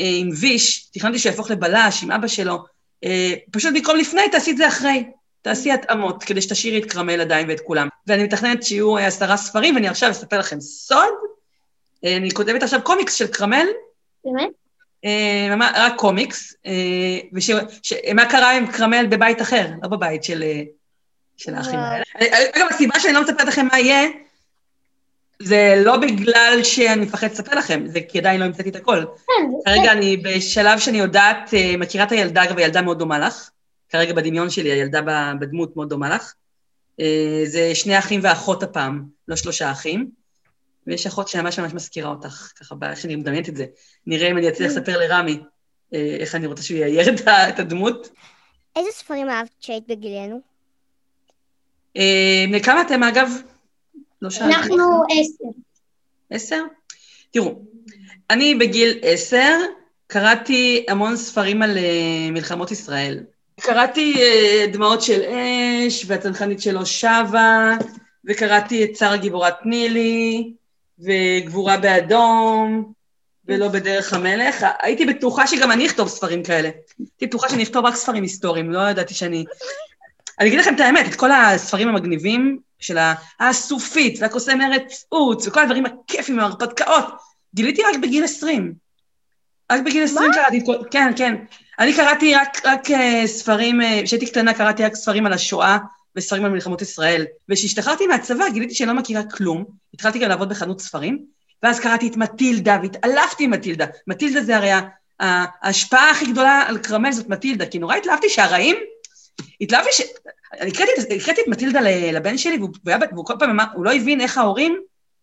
אה, 0.00 0.10
עם 0.18 0.28
ויש, 0.40 0.90
תכננתי 0.90 1.18
שיהפוך 1.18 1.50
לבלש 1.50 2.02
עם 2.02 2.10
אבא 2.10 2.26
שלו, 2.26 2.64
אה, 3.04 3.34
פשוט 3.50 3.74
במקום 3.74 3.96
לפני, 3.96 4.22
תעשי 4.32 4.50
את 4.50 4.56
זה 4.56 4.68
אחרי. 4.68 5.04
תעשי 5.42 5.72
התאמות, 5.72 6.24
כדי 6.24 6.42
שתשאירי 6.42 6.78
את 6.78 6.90
כרמל 6.90 7.20
עדיין 7.20 7.48
ואת 7.48 7.60
כולם. 7.60 7.88
ואני 8.06 8.22
מתכננת 8.22 8.62
שיהיו 8.62 8.96
אה, 8.96 9.06
עשרה 9.06 9.36
ספרים, 9.36 9.74
ואני 9.74 9.88
עכשיו 9.88 10.10
אספר 10.10 10.38
לכם 10.38 10.60
סוד. 10.60 11.14
אה, 12.04 12.16
אני 12.16 12.30
כותבת 12.30 12.62
עכשיו 12.62 12.82
קומיקס 12.82 13.14
של 13.14 13.26
כרמל. 13.26 13.66
באמת? 14.24 14.50
אה, 15.04 15.54
רק 15.74 15.92
קומיקס, 15.96 16.54
ומה 17.32 18.30
קרה 18.30 18.56
עם 18.56 18.66
כרמל 18.66 19.06
בבית 19.10 19.42
אחר, 19.42 19.66
לא 19.82 19.88
בבית 19.88 20.24
של, 20.24 20.44
של 21.36 21.54
האחים 21.54 21.78
האלה. 21.78 22.04
אגב, 22.54 22.66
הסיבה 22.70 23.00
שאני 23.00 23.14
לא 23.14 23.22
מספרת 23.22 23.48
לכם 23.48 23.66
מה 23.72 23.78
יהיה, 23.78 24.08
זה 25.42 25.82
לא 25.84 25.96
בגלל 25.96 26.60
שאני 26.62 27.00
מפחד 27.00 27.30
לספר 27.30 27.54
לכם, 27.54 27.84
זה 27.86 28.00
כי 28.08 28.18
עדיין 28.18 28.40
לא 28.40 28.44
המצאתי 28.44 28.68
את 28.68 28.76
הכל. 28.76 29.04
כן, 29.26 29.50
כרגע 29.64 29.92
אני 29.92 30.16
בשלב 30.16 30.78
שאני 30.78 30.98
יודעת, 30.98 31.50
מכירה 31.78 32.04
את 32.04 32.12
הילדה, 32.12 32.44
אגב, 32.44 32.58
הילדה 32.58 32.82
מאוד 32.82 32.98
דומה 32.98 33.18
לך. 33.18 33.50
כרגע 33.88 34.12
בדמיון 34.12 34.50
שלי, 34.50 34.72
הילדה 34.72 35.00
בדמות 35.40 35.76
מאוד 35.76 35.88
דומה 35.88 36.14
לך. 36.14 36.34
זה 37.44 37.74
שני 37.74 37.98
אחים 37.98 38.20
ואחות 38.22 38.62
הפעם, 38.62 39.04
לא 39.28 39.36
שלושה 39.36 39.70
אחים. 39.70 40.10
ויש 40.86 41.06
אחות 41.06 41.28
שממש 41.28 41.58
ממש 41.58 41.74
מזכירה 41.74 42.10
אותך, 42.10 42.52
ככה, 42.60 42.74
איך 42.90 43.00
שאני 43.00 43.16
מדמיינת 43.16 43.48
את 43.48 43.56
זה. 43.56 43.66
נראה 44.06 44.30
אם 44.30 44.38
אני 44.38 44.48
אצליח 44.48 44.70
לספר 44.70 44.98
לרמי 44.98 45.40
איך 45.92 46.34
אני 46.34 46.46
רוצה 46.46 46.62
שהוא 46.62 46.78
יאייר 46.78 47.14
את 47.48 47.58
הדמות. 47.58 48.08
איזה 48.76 48.88
ספרים 48.92 49.28
אהבת 49.28 49.50
כשהיית 49.60 49.86
בגילנו? 49.88 50.40
כמה 52.62 52.80
אתם, 52.80 53.02
אגב? 53.02 53.30
לא 54.22 54.30
שאלתי. 54.30 54.54
אנחנו 54.54 55.02
עשר. 55.10 55.44
עשר? 56.30 56.62
תראו, 57.30 57.62
אני 58.30 58.54
בגיל 58.54 58.98
עשר 59.02 59.58
קראתי 60.06 60.86
המון 60.88 61.16
ספרים 61.16 61.62
על 61.62 61.78
מלחמות 62.30 62.70
ישראל. 62.70 63.20
קראתי 63.60 64.14
דמעות 64.72 65.02
של 65.02 65.20
אש, 65.90 66.04
והצנחנית 66.06 66.60
שלו 66.60 66.86
שבה, 66.86 67.76
וקראתי 68.24 68.84
את 68.84 68.96
שר 68.96 69.12
הגיבורת 69.12 69.66
נילי, 69.66 70.52
וגבורה 70.98 71.76
באדום, 71.76 72.92
ולא 73.44 73.68
בדרך 73.68 74.12
המלך. 74.12 74.66
הייתי 74.80 75.06
בטוחה 75.06 75.46
שגם 75.46 75.72
אני 75.72 75.86
אכתוב 75.86 76.08
ספרים 76.08 76.42
כאלה. 76.42 76.70
הייתי 76.98 77.26
בטוחה 77.26 77.48
שאני 77.48 77.62
אכתוב 77.62 77.84
רק 77.84 77.94
ספרים 77.94 78.22
היסטוריים, 78.22 78.70
לא 78.70 78.90
ידעתי 78.90 79.14
שאני... 79.14 79.44
אני 80.40 80.48
אגיד 80.48 80.60
לכם 80.60 80.74
את 80.74 80.80
האמת, 80.80 81.06
את 81.06 81.14
כל 81.14 81.30
הספרים 81.32 81.88
המגניבים 81.88 82.58
של 82.78 82.98
הסופית, 83.40 84.18
והקוסם 84.20 84.60
ארץ 84.60 85.04
עוץ, 85.08 85.46
וכל 85.46 85.62
הדברים 85.62 85.86
הכיפים, 85.86 86.38
ההרפתקאות, 86.38 87.04
גיליתי 87.54 87.82
רק 87.82 87.96
בגיל 88.02 88.24
20. 88.24 88.74
רק 89.70 89.80
בגיל 89.80 90.04
20 90.04 90.32
קראתי 90.32 90.58
את 90.58 90.62
כל... 90.66 90.76
כן, 90.90 91.12
כן. 91.16 91.34
אני 91.78 91.92
קראתי 91.92 92.34
רק, 92.34 92.66
רק 92.66 92.90
uh, 92.90 93.26
ספרים, 93.26 93.80
כשהייתי 94.04 94.26
uh, 94.26 94.28
קטנה 94.28 94.54
קראתי 94.54 94.84
רק 94.84 94.94
ספרים 94.94 95.26
על 95.26 95.32
השואה 95.32 95.78
וספרים 96.16 96.44
על 96.44 96.50
מלחמות 96.50 96.82
ישראל. 96.82 97.26
וכשהשתחררתי 97.48 98.06
מהצבא 98.06 98.48
גיליתי 98.48 98.74
שאני 98.74 98.88
לא 98.88 98.94
מכירה 98.94 99.22
כלום, 99.22 99.64
התחלתי 99.94 100.18
גם 100.18 100.28
לעבוד 100.28 100.48
בחנות 100.48 100.80
ספרים, 100.80 101.24
ואז 101.62 101.80
קראתי 101.80 102.08
את 102.08 102.16
מטילדה 102.16 102.78
והתעלפתי 102.82 103.44
עם 103.44 103.50
מטילדה. 103.50 103.86
מטילדה 104.06 104.42
זה 104.42 104.56
הרי 104.56 104.70
ההשפעה 105.20 106.10
הכי 106.10 106.26
גדולה 106.26 106.62
על 106.68 106.78
כרמל 106.78 107.12
זאת 107.12 107.28
מטילדה, 107.28 107.66
כי 107.66 107.78
נורא 107.78 107.96
התלהבתי 107.96 108.28
שהרעים, 108.28 108.76
התלהבתי 109.60 109.92
ש... 109.92 110.00
אני 110.60 110.70
הקראתי 111.16 111.40
את 111.42 111.48
מטילדה 111.48 111.80
לבן 112.12 112.38
שלי, 112.38 112.56
והוא, 112.58 112.70
והוא 113.12 113.26
כל 113.26 113.34
פעם 113.38 113.50
אמר, 113.50 113.64
הוא 113.74 113.84
לא 113.84 113.92
הבין 113.92 114.20
איך 114.20 114.38
ההורים 114.38 114.80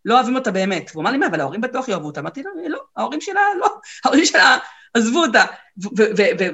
לא 0.08 0.16
אוהבים 0.16 0.36
אותה 0.36 0.52
באמת. 0.52 0.92
והוא 0.94 1.02
אמר 1.02 1.12
לי, 1.12 1.18
מה, 1.18 1.28
אבל 1.28 1.40
ההורים 1.40 1.62
בטוח 1.62 1.88
יאהבו 1.88 2.08
אותה. 2.08 2.20
אמרתי 2.20 2.44
לו, 2.44 2.52
לא, 2.68 2.80
ההורים 2.98 3.22
שלה, 3.22 3.42
לא, 3.60 3.68
ההורים 4.06 4.26
שלה 4.26 4.58
עזבו 4.94 5.20
אותה. 5.20 5.46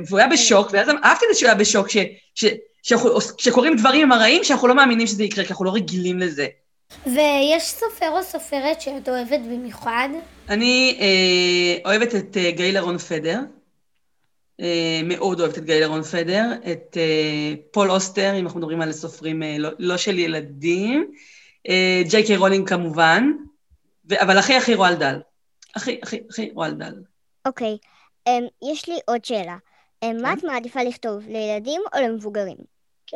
והוא 0.08 0.20
היה 0.20 0.28
בשוק, 0.28 0.68
ואז 0.72 0.90
אהבתי 0.90 1.26
את 1.26 1.34
זה 1.34 1.40
שהוא 1.40 1.48
היה 1.48 1.58
בשוק, 1.58 1.88
שקורים 3.38 3.76
דברים 3.76 4.12
הרעים 4.12 4.44
שאנחנו 4.44 4.68
לא 4.68 4.76
מאמינים 4.76 5.08
שזה 5.08 5.24
יקרה, 5.24 5.44
כי 5.44 5.50
אנחנו 5.50 5.66
לא 5.66 5.74
רגילים 5.74 6.20
לזה. 6.20 6.48
ויש 7.06 7.64
סופר 7.64 8.10
או 8.10 8.24
סופרת 8.24 8.82
שאת 8.82 9.10
אוהבת 9.10 9.40
במיוחד? 9.40 10.10
אני 10.50 10.98
אה, 11.02 11.90
אוהבת 11.92 12.16
את 12.16 12.38
אה, 12.38 12.52
גלילה 12.52 12.78
רון 12.78 12.98
פדר. 12.98 13.40
אה, 14.62 15.02
מאוד 15.04 15.40
אוהבת 15.40 15.58
את 15.58 15.66
גלילה 15.66 15.84
רון 15.84 16.04
פדר, 16.04 16.52
את 16.72 16.98
אה, 16.98 17.54
פול 17.72 17.92
אוסטר, 17.92 18.40
אם 18.40 18.46
אנחנו 18.46 18.60
מדברים 18.60 18.82
על 18.82 18.92
סופרים 18.92 19.44
אה, 19.44 19.56
לא, 19.60 19.70
לא 19.80 19.98
של 19.98 20.20
ילדים, 20.20 21.02
אה, 21.02 21.18
ג'יי 22.10 22.26
קיי 22.26 22.38
רולינג 22.38 22.70
כמובן, 22.70 23.32
ו- 24.10 24.22
אבל 24.22 24.38
הכי 24.38 24.56
הכי 24.56 24.76
רואלד 24.76 24.96
דאל. 24.96 25.20
הכי 25.76 26.00
הכי 26.04 26.20
הכי 26.30 26.52
רואלד 26.54 26.74
דאל. 26.74 26.94
אוקיי, 27.46 27.78
אמ, 28.28 28.44
יש 28.72 28.90
לי 28.90 29.00
עוד 29.06 29.26
שאלה. 29.26 29.58
אמ, 30.04 30.18
מה 30.22 30.34
את 30.34 30.44
מעדיפה 30.44 30.84
לכתוב, 30.84 31.24
לילדים 31.28 31.82
או 31.94 32.00
למבוגרים? 32.02 32.58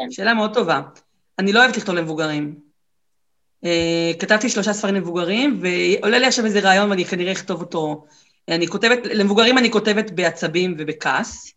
שאלה 0.09 0.33
מאוד 0.33 0.53
טובה. 0.53 0.81
אני 1.39 1.53
לא 1.53 1.59
אוהבת 1.59 1.77
לכתוב 1.77 1.95
למבוגרים. 1.95 2.59
אה, 3.65 4.11
כתבתי 4.19 4.49
שלושה 4.49 4.73
ספרים 4.73 4.95
למבוגרים, 4.95 5.59
ועולה 5.61 6.19
לי 6.19 6.25
עכשיו 6.25 6.45
איזה 6.45 6.59
רעיון 6.59 6.89
ואני 6.89 7.05
כנראה 7.05 7.31
אכתוב 7.31 7.61
אותו. 7.61 8.05
אני 8.49 8.67
כותבת, 8.67 8.99
למבוגרים 9.05 9.57
אני 9.57 9.71
כותבת 9.71 10.11
בעצבים 10.11 10.75
ובכעס. 10.77 11.53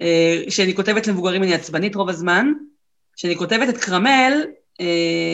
אה, 0.00 0.42
כשאני 0.48 0.74
כותבת 0.74 1.06
למבוגרים 1.06 1.42
אני 1.42 1.54
עצבנית 1.54 1.94
רוב 1.94 2.08
הזמן. 2.08 2.52
כשאני 3.16 3.36
כותבת 3.36 3.68
את 3.68 3.78
כרמל, 3.78 4.32
אה, 4.42 4.46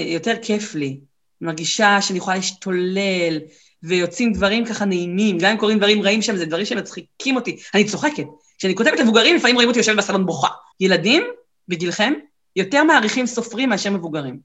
יותר 0.06 0.34
כיף 0.42 0.74
לי. 0.74 1.00
מרגישה 1.40 2.00
שאני 2.00 2.18
יכולה 2.18 2.36
להשתולל, 2.36 3.38
ויוצאים 3.82 4.32
דברים 4.32 4.64
ככה 4.64 4.84
נעימים, 4.84 5.38
גם 5.38 5.50
אם 5.50 5.56
קורים 5.56 5.78
דברים 5.78 6.02
רעים 6.02 6.22
שם, 6.22 6.36
זה 6.36 6.46
דברים 6.46 6.64
שמצחיקים 6.64 7.36
אותי. 7.36 7.56
אני 7.74 7.84
צוחקת. 7.84 8.24
כשאני 8.58 8.74
כותבת 8.74 9.00
למבוגרים, 9.00 9.36
לפעמים 9.36 9.54
רואים 9.54 9.68
אותי 9.68 9.78
יושבת 9.78 9.96
בסלון 9.96 10.26
בוכה. 10.26 10.48
ילדים, 10.80 11.22
בגילכם, 11.68 12.12
יותר 12.56 12.84
מעריכים 12.84 13.26
סופרים 13.26 13.68
מאשר 13.68 13.90
מבוגרים. 13.90 14.38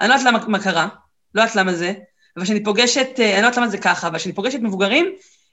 אני 0.00 0.08
לא 0.08 0.14
יודעת 0.14 0.26
למה, 0.26 0.46
מה 0.48 0.62
קרה, 0.62 0.88
לא 1.34 1.40
יודעת 1.40 1.56
למה 1.56 1.74
זה, 1.74 1.92
אבל 2.36 2.44
כשאני 2.44 2.64
פוגשת, 2.64 3.08
אה, 3.18 3.32
אני 3.34 3.42
לא 3.42 3.46
יודעת 3.46 3.56
למה 3.56 3.68
זה 3.68 3.78
ככה, 3.78 4.08
אבל 4.08 4.18
כשאני 4.18 4.34
פוגשת 4.34 4.58
מבוגרים, 4.60 5.06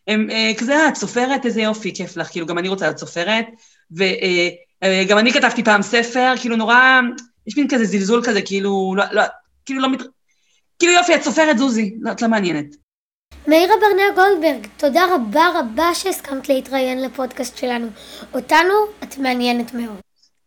הם 0.08 0.30
אה, 0.30 0.52
כזה, 0.58 0.75
אה, 0.75 0.90
את 0.90 0.96
סופרת, 0.96 1.46
איזה 1.46 1.62
יופי, 1.62 1.94
כיף 1.94 2.18
לך, 2.18 2.28
כאילו, 2.32 2.46
גם 2.46 2.58
אני 2.58 2.70
רוצה 2.70 2.86
להיות 2.86 2.98
סופרת, 2.98 3.46
וגם 3.92 5.18
אני 5.18 5.34
כתבתי 5.34 5.64
פעם 5.64 5.82
ספר, 5.82 6.34
כאילו, 6.42 6.56
נורא, 6.56 7.02
יש 7.48 7.58
מין 7.58 7.68
כזה 7.70 7.86
זלזול 7.86 8.22
כזה, 8.25 8.42
כאילו, 8.42 8.94
לא, 8.98 9.04
לא, 9.12 9.22
כאילו, 9.66 9.82
לא 9.82 9.90
מת... 9.90 10.02
כאילו, 10.80 10.94
יופי, 10.94 11.16
את 11.16 11.22
סופרת, 11.22 11.58
זוזי, 11.58 11.96
לא, 12.02 12.12
את 12.12 12.22
לא 12.22 12.28
מעניינת. 12.28 12.66
מאירה 13.48 13.74
ברנע 13.82 14.16
גולדברג, 14.16 14.68
תודה 14.78 15.06
רבה 15.16 15.50
רבה 15.56 15.94
שהסכמת 15.94 16.50
להתראיין 16.50 17.02
לפודקאסט 17.02 17.58
שלנו. 17.58 17.88
אותנו 18.34 18.74
את 19.04 19.18
מעניינת 19.18 19.74
מאוד. 19.74 20.00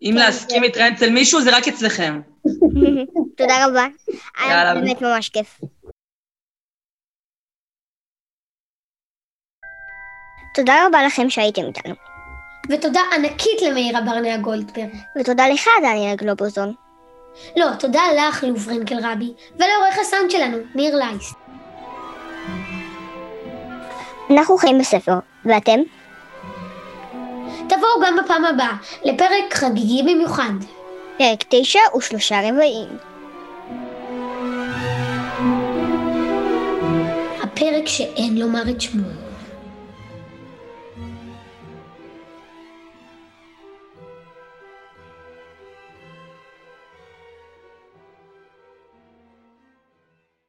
אם 0.02 0.14
להסכים 0.16 0.62
להתראיין 0.62 0.94
אצל 0.94 1.10
מישהו, 1.10 1.40
זה 1.42 1.56
רק 1.56 1.68
אצלכם. 1.68 2.20
תודה 3.38 3.66
רבה. 3.66 3.86
היה 4.38 4.50
יאללה. 4.50 4.74
באמת 4.74 5.02
ממש 5.02 5.28
כיף. 5.28 5.60
תודה 10.54 10.86
רבה 10.86 11.06
לכם 11.06 11.30
שהייתם 11.30 11.62
איתנו. 11.66 11.94
ותודה 12.70 13.00
ענקית 13.14 13.62
למאירה 13.62 14.00
ברנע 14.00 14.36
גולדברג. 14.36 14.88
ותודה 15.20 15.48
לך, 15.48 15.68
דניאל 15.82 16.16
גלובוזון. 16.16 16.74
לא, 17.56 17.66
תודה 17.78 18.02
לך, 18.16 18.44
לו 18.44 18.56
פרנקל 18.56 18.96
רבי, 19.06 19.32
ולעורך 19.56 19.98
הסאונד 20.00 20.30
שלנו, 20.30 20.56
ניר 20.74 20.96
לייס. 20.96 21.34
אנחנו 24.30 24.56
חיים 24.56 24.78
בספר, 24.78 25.18
ואתם? 25.44 25.80
תבואו 27.68 28.00
גם 28.06 28.16
בפעם 28.24 28.44
הבאה, 28.44 28.72
לפרק 29.04 29.54
חגיגי 29.54 30.02
במיוחד. 30.02 30.52
פרק 31.18 31.44
תשע 31.48 31.80
ושלושה 31.96 32.40
רבעים. 32.50 32.88
הפרק 37.42 37.86
שאין 37.86 38.38
לומר 38.38 38.70
את 38.70 38.80
שמו. 38.80 39.17